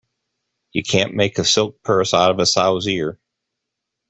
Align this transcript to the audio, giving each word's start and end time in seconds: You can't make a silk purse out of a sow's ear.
You 0.73 0.81
can't 0.81 1.13
make 1.13 1.37
a 1.37 1.45
silk 1.45 1.83
purse 1.83 2.11
out 2.15 2.31
of 2.31 2.39
a 2.39 2.47
sow's 2.47 2.87
ear. 2.87 3.19